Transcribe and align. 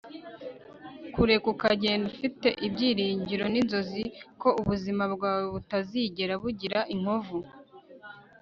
kureka 1.13 1.45
ukagenda 1.53 2.05
ufite 2.11 2.47
ibyiringiro 2.67 3.45
ninzozi 3.49 4.01
ko 4.41 4.49
ubuzima 4.61 5.03
bwawe 5.13 5.45
butazigera 5.55 6.33
bugira 6.43 6.79
inkovu 6.93 7.37